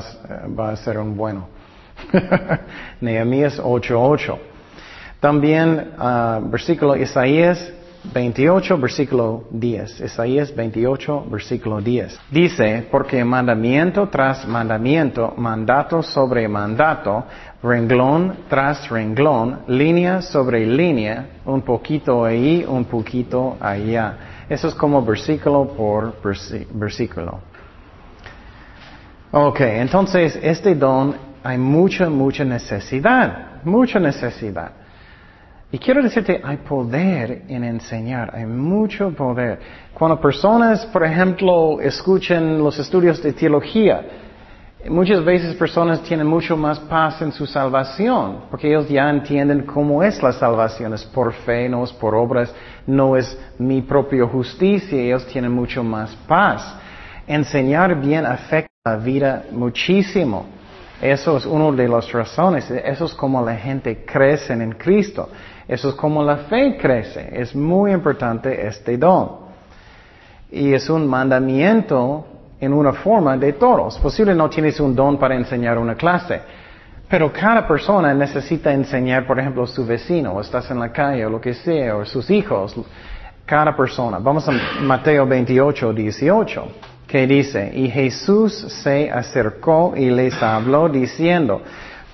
[0.72, 1.48] a ser un bueno.
[3.02, 4.36] Nehemías 8.8.
[5.20, 7.72] También uh, versículo Isaías
[8.14, 10.02] 28, versículo 10.
[10.02, 12.20] Isaías 28, versículo 10.
[12.32, 17.26] Dice, porque mandamiento tras mandamiento, mandato sobre mandato,
[17.64, 24.18] renglón tras renglón, línea sobre línea, un poquito ahí, un poquito allá.
[24.50, 26.16] Eso es como versículo por
[26.74, 27.40] versículo.
[29.32, 34.85] Ok, entonces este don hay mucha, mucha necesidad, mucha necesidad.
[35.76, 39.60] Y quiero decirte, hay poder en enseñar, hay mucho poder.
[39.94, 44.02] Cuando personas, por ejemplo, escuchan los estudios de teología,
[44.88, 50.02] muchas veces personas tienen mucho más paz en su salvación, porque ellos ya entienden cómo
[50.02, 52.56] es la salvación, es por fe, no es por obras,
[52.88, 56.74] no es mi propia justicia, ellos tienen mucho más paz.
[57.28, 60.46] Enseñar bien afecta la vida muchísimo.
[61.02, 65.28] Eso es una de las razones, eso es como la gente crece en Cristo.
[65.68, 67.30] Eso es como la fe crece.
[67.32, 69.46] Es muy importante este don.
[70.52, 72.26] Y es un mandamiento
[72.60, 73.98] en una forma de todos.
[74.00, 76.42] Posible no tienes un don para enseñar una clase.
[77.10, 81.26] Pero cada persona necesita enseñar, por ejemplo, a su vecino, o estás en la calle,
[81.26, 82.76] o lo que sea, o sus hijos.
[83.46, 84.18] Cada persona.
[84.20, 86.68] Vamos a Mateo 28, 18,
[87.08, 91.62] que dice, y Jesús se acercó y les habló diciendo,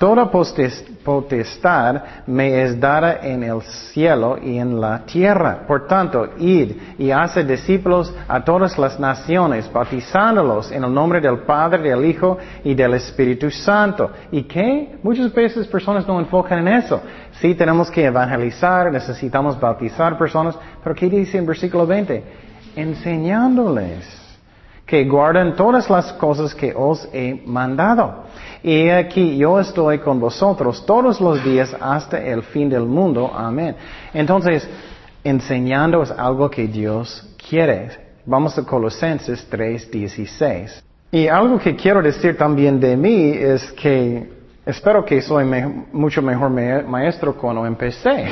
[0.01, 5.63] Toda potestad me es dada en el cielo y en la tierra.
[5.67, 11.41] Por tanto, id y hace discípulos a todas las naciones, bautizándolos en el nombre del
[11.41, 14.09] Padre, del Hijo y del Espíritu Santo.
[14.31, 14.97] ¿Y qué?
[15.03, 16.99] Muchas veces personas no enfocan en eso.
[17.33, 22.23] Sí, tenemos que evangelizar, necesitamos bautizar personas, pero ¿qué dice en versículo 20?
[22.75, 24.20] Enseñándoles
[24.91, 28.25] que guarden todas las cosas que os he mandado.
[28.61, 33.31] Y aquí yo estoy con vosotros todos los días hasta el fin del mundo.
[33.33, 33.73] Amén.
[34.13, 34.67] Entonces,
[35.23, 37.89] enseñando es algo que Dios quiere.
[38.25, 40.83] Vamos a Colosenses 3:16.
[41.09, 45.45] Y algo que quiero decir también de mí es que espero que soy
[45.91, 48.27] mucho mejor maestro cuando empecé.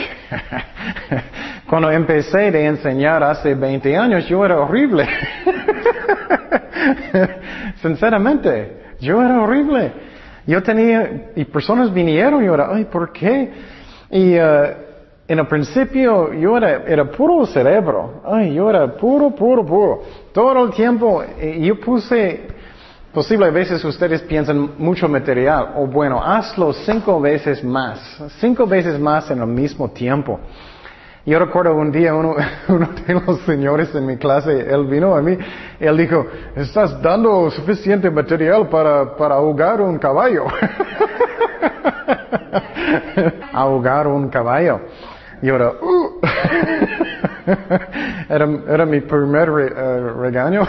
[1.70, 5.08] cuando empecé de enseñar hace 20 años yo era horrible.
[7.82, 9.92] Sinceramente, yo era horrible.
[10.46, 13.52] Yo tenía, y personas vinieron y yo era, ay, ¿por qué?
[14.10, 14.42] Y uh,
[15.28, 18.24] en el principio yo era, era puro cerebro.
[18.26, 20.02] Ay, yo era puro, puro, puro.
[20.34, 21.24] Todo el tiempo
[21.60, 22.48] yo puse,
[23.14, 28.00] posible a veces ustedes piensan mucho material, o bueno, hazlo cinco veces más,
[28.40, 30.40] cinco veces más en el mismo tiempo.
[31.26, 35.38] Yo recuerdo un día uno, de los señores en mi clase, él vino a mí,
[35.80, 40.46] él dijo, estás dando suficiente material para, para ahogar un caballo.
[43.54, 44.80] ahogar un caballo.
[45.42, 46.20] Y ahora, uh.
[48.30, 50.68] era, era, mi primer eh, regaño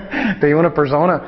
[0.40, 1.22] de una persona.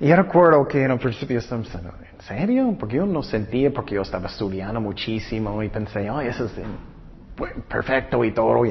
[0.00, 2.74] Y recuerdo que en el principio estaba pensando, ¿en serio?
[2.78, 6.52] Porque yo no sentía, porque yo estaba estudiando muchísimo y pensé, ay, eso es
[7.68, 8.62] perfecto y todo.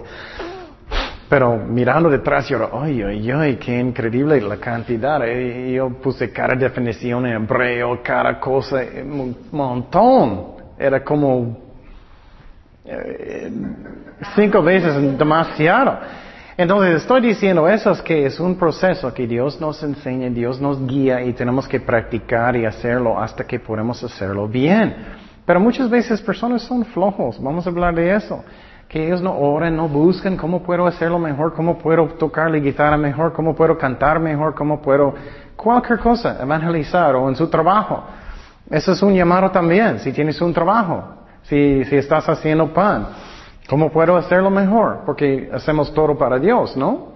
[1.30, 5.26] Pero mirando detrás, yo, ay, ay, ay, qué increíble la cantidad.
[5.26, 10.48] Y yo puse cada definición en hebreo, cada cosa, un montón.
[10.78, 11.58] Era como
[12.84, 13.50] eh,
[14.36, 16.00] cinco veces demasiado.
[16.58, 20.86] Entonces estoy diciendo eso es que es un proceso que Dios nos enseña, Dios nos
[20.86, 24.94] guía y tenemos que practicar y hacerlo hasta que podemos hacerlo bien.
[25.46, 28.44] Pero muchas veces personas son flojos, vamos a hablar de eso.
[28.90, 32.98] Que ellos no oran, no buscan cómo puedo hacerlo mejor, cómo puedo tocar la guitarra
[32.98, 35.14] mejor, cómo puedo cantar mejor, cómo puedo
[35.56, 38.04] cualquier cosa, evangelizar o en su trabajo.
[38.70, 41.04] Eso es un llamado también, si tienes un trabajo,
[41.44, 43.08] si, si estás haciendo pan.
[43.68, 45.02] ¿Cómo puedo hacerlo mejor?
[45.06, 47.12] Porque hacemos todo para Dios, ¿no?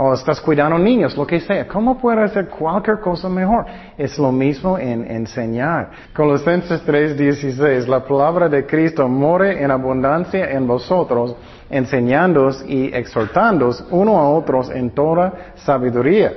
[0.00, 1.66] O estás cuidando niños, lo que sea.
[1.66, 3.66] ¿Cómo puedo hacer cualquier cosa mejor?
[3.96, 5.90] Es lo mismo en enseñar.
[6.14, 11.34] Colosenses 3:16, la palabra de Cristo more en abundancia en vosotros,
[11.68, 16.32] enseñándoos y exhortándoos uno a otros en toda sabiduría.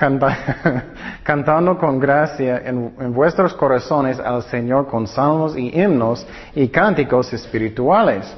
[1.22, 7.30] cantando con gracia en, en, vuestros corazones al Señor con salmos y himnos y cánticos
[7.34, 8.34] espirituales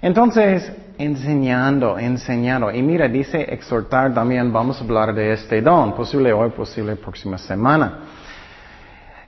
[0.00, 2.70] entonces, enseñando, enseñando.
[2.70, 7.38] Y mira, dice exhortar también, vamos a hablar de este don, posible hoy, posible próxima
[7.38, 8.00] semana.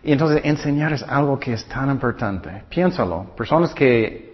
[0.02, 2.62] Y entonces enseñar es algo que es tan importante.
[2.68, 3.34] Piénsalo.
[3.36, 4.30] Personas que,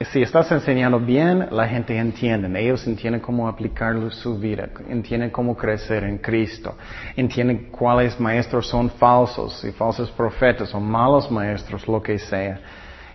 [0.00, 2.60] si estás enseñando bien, la gente entiende.
[2.60, 6.76] Ellos entienden cómo aplicar su vida, entienden cómo crecer en Cristo,
[7.16, 12.60] entienden cuáles maestros son falsos y falsos profetas o malos maestros, lo que sea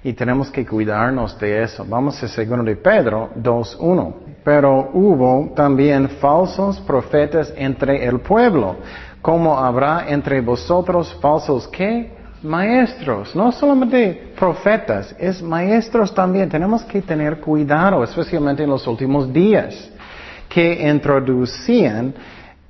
[0.05, 1.83] y tenemos que cuidarnos de eso.
[1.83, 4.13] Vamos a segundo de Pedro 2.1.
[4.43, 8.75] Pero hubo también falsos profetas entre el pueblo,
[9.19, 12.13] como habrá entre vosotros falsos qué?
[12.43, 16.49] Maestros, no solamente profetas, es maestros también.
[16.49, 19.89] Tenemos que tener cuidado, especialmente en los últimos días,
[20.47, 22.13] que introducían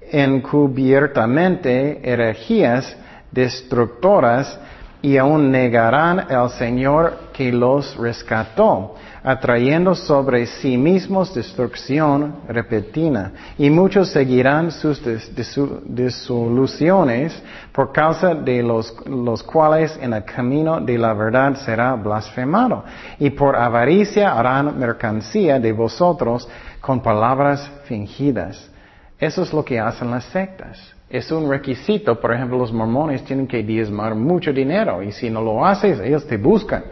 [0.10, 2.96] encubiertamente herejías
[3.30, 4.58] destructoras
[5.06, 13.32] y aún negarán al Señor que los rescató, atrayendo sobre sí mismos destrucción repentina.
[13.60, 15.00] Y muchos seguirán sus
[15.86, 17.40] disoluciones
[17.72, 22.84] por causa de los, los cuales en el camino de la verdad será blasfemado.
[23.20, 26.50] Y por avaricia harán mercancía de vosotros
[26.82, 28.72] con palabras fingidas.
[29.20, 30.95] Eso es lo que hacen las sectas.
[31.10, 35.42] Es un requisito, por ejemplo, los mormones tienen que diezmar mucho dinero y si no
[35.42, 36.84] lo haces, ellos te buscan.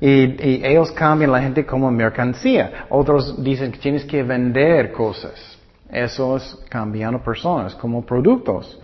[0.00, 2.86] Y, ellos cambian la gente como mercancía.
[2.88, 5.58] Otros dicen que tienes que vender cosas.
[5.90, 8.78] Eso es cambiando personas como productos.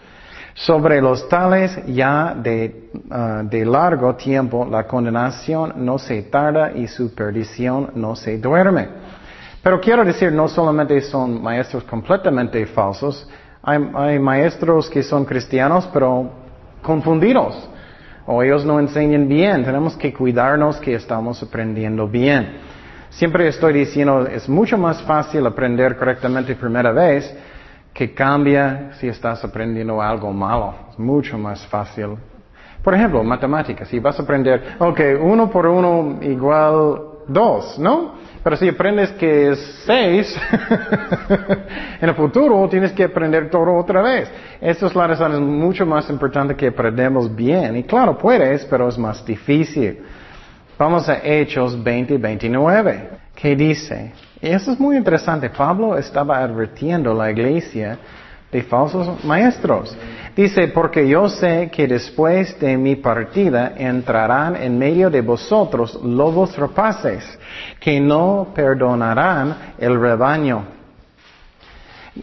[0.55, 6.87] Sobre los tales ya de, ah, de largo tiempo la condenación no se tarda y
[6.87, 8.89] su perdición no se duerme.
[9.63, 13.29] Pero quiero decir, no solamente son maestros completamente falsos,
[13.65, 16.31] hay, maestros que son cristianos, pero
[16.83, 17.69] confundidos.
[18.27, 19.65] O ellos no enseñan bien.
[19.65, 22.59] Tenemos que cuidarnos que estamos aprendiendo bien.
[23.11, 27.35] Siempre estoy diciendo, es mucho más fácil aprender correctamente primera vez
[27.93, 30.75] que cambia si estás aprendiendo algo malo.
[30.91, 32.17] Es mucho más fácil.
[32.83, 33.89] Por ejemplo, matemáticas.
[33.89, 38.15] Si vas a aprender, ok, uno por uno igual dos, ¿no?
[38.45, 40.37] Pero si aprendes que es seis,
[42.01, 44.31] en el futuro tienes que aprender todo otra vez.
[44.61, 47.75] Esta es la razón, es mucho más importante que aprendamos bien.
[47.75, 49.99] Y claro, puedes, pero es más difícil.
[50.79, 53.09] Vamos a Hechos 20, 29.
[53.35, 54.13] ¿Qué dice?
[54.43, 55.49] Y eso es muy interesante.
[55.49, 57.99] Pablo estaba advirtiendo a la iglesia
[58.55, 59.97] de falsos maestros.
[60.37, 66.57] Dice, porque yo sé que después de mi partida entrarán en medio de vosotros lobos
[66.57, 67.25] rapaces,
[67.81, 70.67] que no perdonarán el rebaño.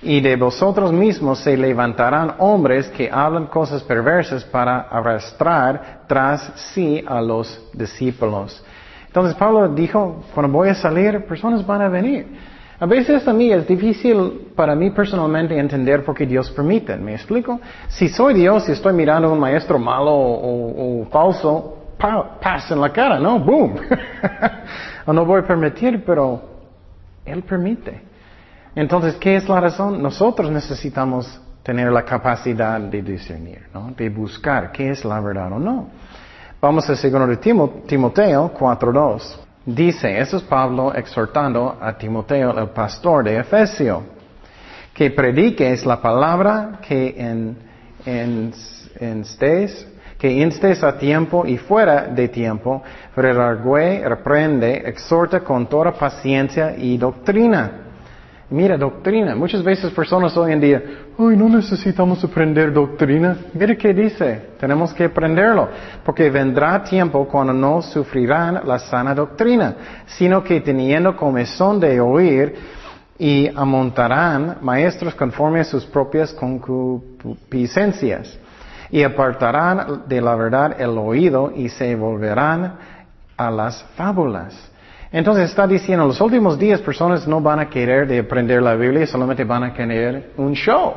[0.01, 7.03] Y de vosotros mismos se levantarán hombres que hablan cosas perversas para arrastrar tras sí
[7.05, 8.63] a los discípulos.
[9.07, 12.50] Entonces Pablo dijo, cuando voy a salir, personas van a venir.
[12.81, 16.97] A veces a mí es difícil para mí personalmente entender por qué Dios permite.
[16.97, 17.61] ¿Me explico?
[17.87, 22.91] Si soy Dios y estoy mirando a un maestro malo o, falso, pasa en la
[22.91, 23.37] cara, ¿no?
[23.37, 23.75] ¡Boom!
[25.05, 26.41] no voy a permitir, pero
[27.23, 28.01] Él permite.
[28.73, 30.01] Entonces, ¿qué es la razón?
[30.01, 33.91] Nosotros necesitamos tener la capacidad de discernir, ¿no?
[33.95, 35.87] De buscar qué es la verdad o no.
[36.59, 37.37] Vamos a 2 de
[37.85, 39.50] Timoteo 4.2.
[39.65, 44.03] Dice, eso es Pablo exhortando a Timoteo, el pastor de Efesio,
[44.93, 47.57] que prediques la palabra que en,
[48.05, 48.51] en,
[48.99, 49.87] en estés
[50.17, 52.83] que instes a tiempo y fuera de tiempo,
[53.15, 57.90] redargüe, reprende, exhorta con toda paciencia y doctrina.
[58.51, 59.33] Mira, doctrina.
[59.33, 60.83] Muchas veces personas hoy en día,
[61.17, 63.37] ay, no necesitamos aprender doctrina.
[63.53, 65.69] Mira qué dice, tenemos que aprenderlo,
[66.03, 72.53] porque vendrá tiempo cuando no sufrirán la sana doctrina, sino que teniendo comezón de oír,
[73.17, 78.35] y amontarán maestros conforme a sus propias concupiscencias
[78.89, 82.77] y apartarán de la verdad el oído y se volverán
[83.37, 84.70] a las fábulas.
[85.11, 88.75] Entonces está diciendo, en los últimos días personas no van a querer de aprender la
[88.75, 90.93] Biblia, solamente van a querer un show.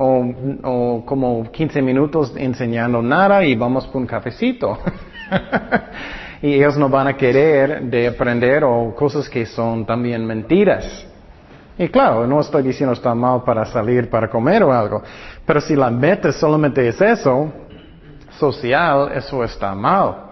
[0.00, 4.78] O, como 15 minutos enseñando nada y vamos por un cafecito.
[6.42, 11.06] y ellos no van a querer de aprender o cosas que son también mentiras.
[11.76, 15.02] Y claro, no estoy diciendo está mal para salir para comer o algo,
[15.44, 17.52] pero si la meta solamente es eso,
[18.38, 20.27] social, eso está mal.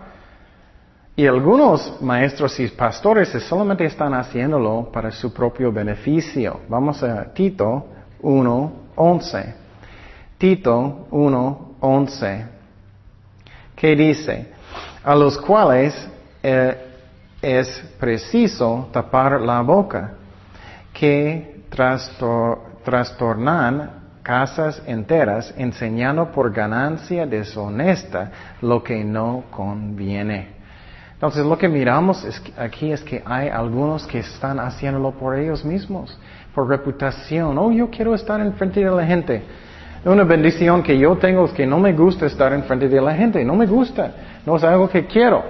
[1.18, 6.60] Y algunos maestros y pastores solamente están haciéndolo para su propio beneficio.
[6.68, 7.86] Vamos a Tito
[8.20, 9.54] 1.11.
[10.36, 12.46] Tito 1.11.
[13.74, 14.52] ¿Qué dice?
[15.02, 16.06] A los cuales
[16.42, 16.76] eh,
[17.40, 20.12] es preciso tapar la boca
[20.92, 21.62] que
[22.84, 23.90] trastornan
[24.22, 30.55] casas enteras enseñando por ganancia deshonesta lo que no conviene.
[31.16, 32.26] Entonces lo que miramos
[32.58, 36.18] aquí es que hay algunos que están haciéndolo por ellos mismos,
[36.54, 37.56] por reputación.
[37.56, 39.42] Oh, yo quiero estar en frente de la gente.
[40.04, 43.14] Una bendición que yo tengo es que no me gusta estar en frente de la
[43.14, 44.12] gente, no me gusta,
[44.44, 45.42] no es algo que quiero.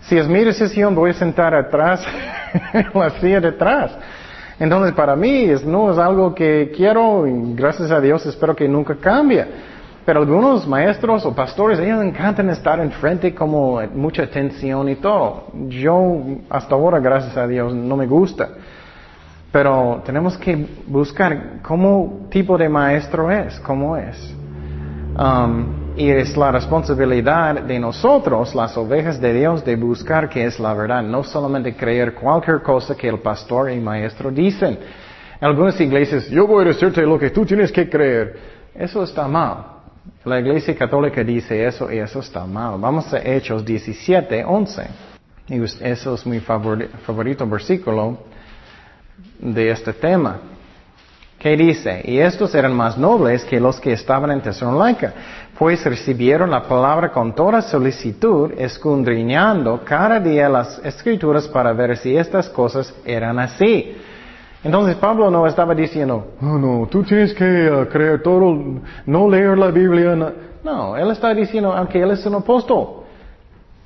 [0.00, 2.04] Si es mi decisión, voy a sentar atrás,
[2.94, 3.92] la silla detrás.
[4.58, 8.96] Entonces, para mí no es algo que quiero y gracias a Dios espero que nunca
[8.96, 9.46] cambie.
[10.04, 15.46] Pero algunos maestros o pastores, ellos encantan estar enfrente como mucha atención y todo.
[15.68, 18.48] Yo hasta ahora, gracias a Dios, no me gusta.
[19.52, 24.34] Pero tenemos que buscar cómo tipo de maestro es, cómo es.
[25.16, 30.58] Um, y es la responsabilidad de nosotros, las ovejas de Dios, de buscar qué es
[30.58, 34.78] la verdad, no solamente creer cualquier cosa que el pastor y maestro dicen.
[35.40, 38.38] En algunas iglesias, yo voy a decirte lo que tú tienes que creer.
[38.74, 39.81] Eso está mal.
[40.24, 42.78] La iglesia católica dice eso y eso está mal.
[42.78, 44.86] Vamos a Hechos 17, 11.
[45.48, 48.18] Y eso es mi favorito versículo
[49.40, 50.38] de este tema.
[51.40, 52.02] ¿Qué dice?
[52.04, 55.12] Y estos eran más nobles que los que estaban en Tesalónica,
[55.58, 62.16] pues recibieron la palabra con toda solicitud, escudriñando cada día las escrituras para ver si
[62.16, 63.96] estas cosas eran así.
[64.64, 69.58] Entonces Pablo no estaba diciendo, no, no, tú tienes que uh, creer todo, no leer
[69.58, 70.14] la Biblia.
[70.14, 70.32] No.
[70.62, 73.02] no, él está diciendo, aunque él es un apóstol,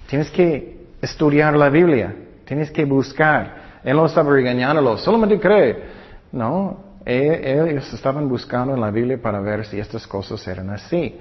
[0.07, 2.15] tienes que estudiar la Biblia,
[2.45, 3.81] tienes que buscar.
[3.83, 5.97] Él no estaba regañándolo, solamente cree.
[6.33, 11.19] No, ellos estaban buscando en la Biblia para ver si estas cosas eran así.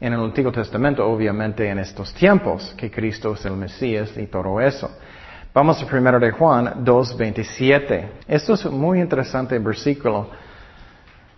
[0.00, 4.60] En el Antiguo Testamento, obviamente en estos tiempos, que Cristo es el Mesías y todo
[4.60, 4.90] eso.
[5.54, 8.04] Vamos a primero de Juan 2.27.
[8.26, 10.28] Esto es muy interesante versículo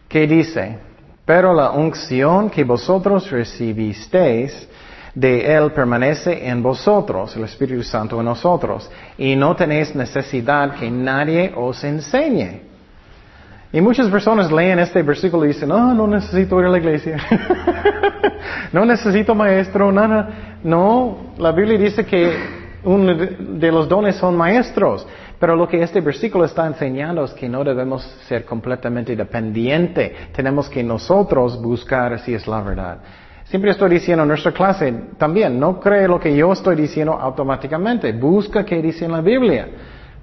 [0.08, 0.78] que dice,
[1.24, 4.68] pero la unción que vosotros recibisteis
[5.16, 8.88] de Él permanece en vosotros, el Espíritu Santo en nosotros,
[9.18, 12.74] y no tenéis necesidad que nadie os enseñe
[13.74, 17.16] y muchas personas leen este versículo y dicen, no, no necesito ir a la iglesia.
[18.72, 20.60] no necesito maestro, nada.
[20.62, 25.06] No, la Biblia dice que uno de los dones son maestros.
[25.38, 30.12] Pero lo que este versículo está enseñando es que no debemos ser completamente dependientes.
[30.32, 32.98] Tenemos que nosotros buscar si es la verdad.
[33.44, 38.12] Siempre estoy diciendo en nuestra clase también, no cree lo que yo estoy diciendo automáticamente.
[38.12, 39.68] Busca qué dice en la Biblia.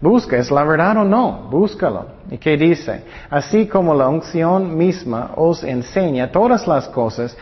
[0.02, 1.48] Busca, ¿es la verdad o no?
[1.52, 2.08] Búscalo.
[2.32, 3.04] ¿Y qué dice?
[3.30, 7.38] Así como la unción misma os enseña todas las cosas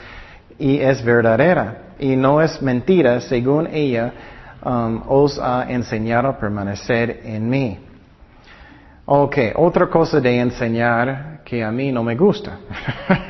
[0.58, 4.14] y es verdadera y no es mentira según ella
[4.64, 7.80] um, os ha enseñado a permanecer en mí.
[9.06, 12.60] Ok, otra cosa de enseñar que a mí no me gusta.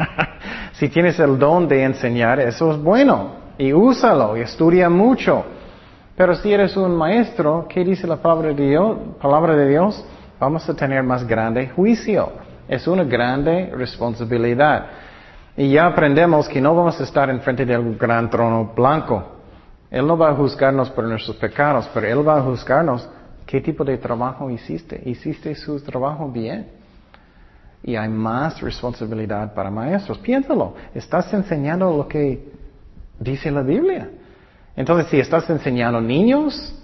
[0.73, 5.43] si tienes el don de enseñar, eso es bueno y úsalo y estudia mucho.
[6.15, 8.97] Pero si eres un maestro, ¿qué dice la palabra de Dios?
[9.21, 10.03] Palabra de Dios?
[10.39, 12.29] Vamos a tener más grande juicio.
[12.67, 14.85] Es una grande responsabilidad.
[15.55, 19.38] Y ya aprendemos que no vamos a estar enfrente de un gran trono blanco.
[19.91, 23.09] Él no va a juzgarnos por nuestros pecados, pero Él va a juzgarnos
[23.45, 25.01] qué tipo de trabajo hiciste.
[25.05, 26.67] ¿Hiciste su trabajo bien?
[27.81, 30.19] Y hay más responsabilidad para maestros.
[30.19, 32.51] Piénsalo, estás enseñando lo que
[33.19, 34.09] dice la Biblia.
[34.75, 36.75] Entonces, si estás enseñando niños,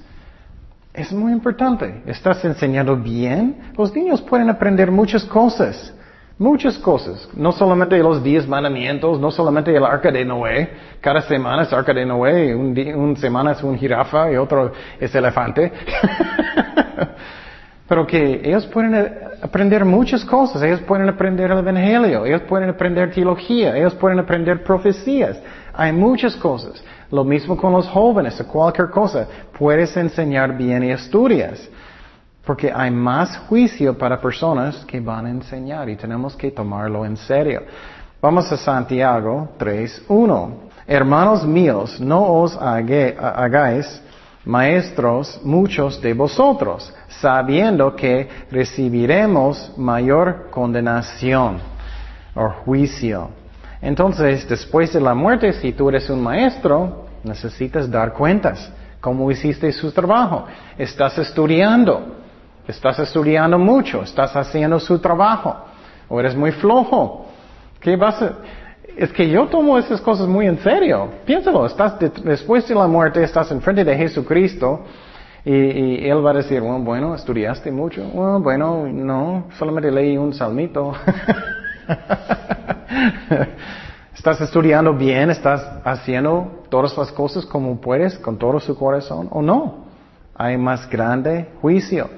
[0.94, 2.02] es muy importante.
[2.06, 3.72] ¿Estás enseñando bien?
[3.78, 5.94] Los niños pueden aprender muchas cosas.
[6.38, 7.30] Muchas cosas.
[7.34, 10.70] No solamente los diez mandamientos, no solamente el arca de Noé.
[11.00, 15.72] Cada semana es arca de Noé, un semana es un jirafa y otro es elefante.
[17.88, 18.96] Pero que ellos pueden
[19.42, 20.62] aprender muchas cosas.
[20.64, 22.26] Ellos pueden aprender el Evangelio.
[22.26, 23.78] Ellos pueden aprender teología.
[23.78, 25.40] Ellos pueden aprender profecías.
[25.74, 26.84] Hay muchas cosas.
[27.12, 29.28] Lo mismo con los jóvenes, cualquier cosa.
[29.58, 31.70] Puedes enseñar bien y estudias.
[32.46, 37.18] Porque hay más juicio para personas que van a enseñar y tenemos que tomarlo en
[37.18, 37.64] serio.
[38.22, 40.50] Vamos a Santiago 3.1.
[40.88, 44.02] Hermanos míos, no os hagáis
[44.46, 51.58] maestros muchos de vosotros, sabiendo que recibiremos mayor condenación
[52.36, 53.30] o juicio.
[53.82, 58.72] Entonces, después de la muerte, si tú eres un maestro, necesitas dar cuentas.
[59.02, 60.46] ¿Cómo hiciste su trabajo?
[60.78, 62.25] Estás estudiando.
[62.68, 65.56] Estás estudiando mucho, estás haciendo su trabajo,
[66.10, 67.28] o eres muy flojo.
[67.80, 68.34] ¿Qué vas a...
[68.98, 71.10] Es que yo tomo esas cosas muy en serio.
[71.26, 74.86] Piénsalo, estás después de la muerte, estás enfrente de Jesucristo
[75.44, 78.04] y, Él va a decir, bueno, estudiaste mucho.
[78.40, 80.94] bueno, no, solamente leí un salmito.
[84.16, 85.30] ¿Estás estudiando bien?
[85.30, 89.86] ¿Estás haciendo todas las cosas como puedes, con todo su corazón o no?
[90.34, 92.10] Hay más grande juicio.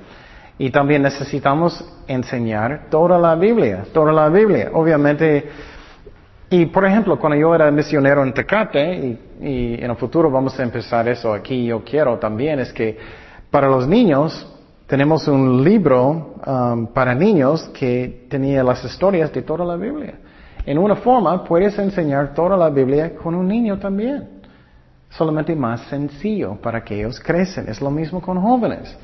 [0.60, 4.72] Y también necesitamos enseñar toda la Biblia, toda la Biblia.
[4.74, 5.50] Obviamente,
[6.50, 10.64] y por ejemplo, cuando yo era misionero en Tecate, y, en el futuro vamos a
[10.64, 12.98] empezar eso aquí, yo quiero también, es que
[13.52, 14.52] para los niños
[14.88, 20.16] tenemos un libro um, para niños que tenía las historias de toda la Biblia.
[20.66, 24.42] En una forma puedes enseñar toda la Biblia con un niño también.
[25.10, 27.70] Solamente más sencillo para que ellos crecen.
[27.70, 28.98] Es lo mismo con jóvenes.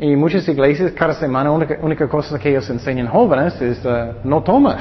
[0.00, 4.44] Y muchas iglesias cada semana única, única cosa que ellos enseñan jóvenes es uh, no
[4.44, 4.78] toma.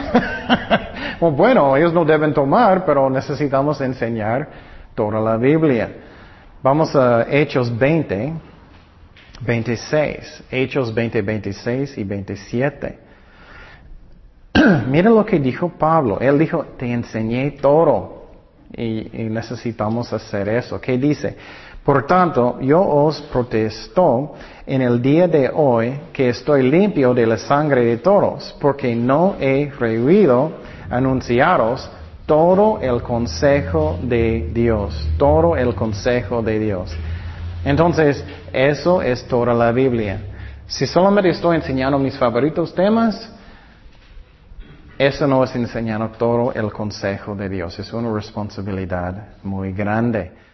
[1.20, 4.48] bueno, ellos no deben tomar, pero necesitamos enseñar
[4.94, 5.90] toda la Biblia.
[6.62, 8.34] Vamos a Hechos 20,
[9.42, 10.44] 26.
[10.52, 13.00] Hechos 20, 26 y 27.
[14.88, 16.20] Mira lo que dijo Pablo.
[16.20, 18.18] Él dijo, te enseñé todo.
[18.76, 20.80] Y, y necesitamos hacer eso.
[20.80, 21.36] ¿Qué dice?
[21.88, 24.34] Por tanto, yo os protesto
[24.66, 29.38] en el día de hoy que estoy limpio de la sangre de todos, porque no
[29.40, 30.52] he rehuido
[30.90, 31.90] anunciaros
[32.26, 36.94] todo el consejo de Dios, todo el consejo de Dios.
[37.64, 38.22] Entonces,
[38.52, 40.20] eso es toda la Biblia.
[40.68, 43.32] Si solamente estoy enseñando mis favoritos temas,
[45.00, 50.47] eso no es enseñando todo el consejo de Dios, es una responsabilidad muy grande.